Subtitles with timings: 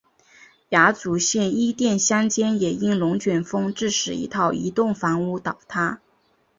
[0.69, 6.01] 亚祖县伊甸乡间也因龙卷风致使一套移动房屋倒塌。